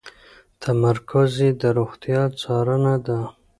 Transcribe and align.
تمرکز 0.61 1.31
یې 1.43 1.49
د 1.61 1.63
روغتیا 1.77 2.21
څارنه 2.41 2.95
ده. 3.05 3.19